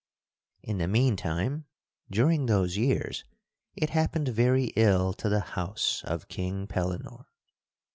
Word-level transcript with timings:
In 0.63 0.79
the 0.79 0.87
mean 0.87 1.15
time, 1.15 1.65
during 2.09 2.47
those 2.47 2.75
years, 2.75 3.23
it 3.75 3.91
happened 3.91 4.29
very 4.29 4.73
ill 4.75 5.13
to 5.13 5.29
the 5.29 5.41
house 5.41 6.01
of 6.05 6.27
King 6.27 6.65
Pellinore. 6.65 7.27